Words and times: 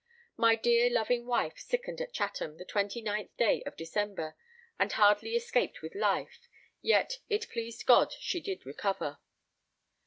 My 0.35 0.55
dear 0.55 0.89
loving 0.89 1.27
wife 1.27 1.59
sickened 1.59 2.01
at 2.01 2.11
Chatham 2.11 2.57
the 2.57 2.65
29th 2.65 3.37
day 3.37 3.61
of 3.67 3.77
December, 3.77 4.35
and 4.79 4.91
hardly 4.91 5.35
escaped 5.35 5.83
with 5.83 5.93
life, 5.93 6.47
yet 6.81 7.19
it 7.29 7.51
pleased 7.51 7.85
God 7.85 8.11
she 8.19 8.39
did 8.41 8.65
recover. 8.65 9.19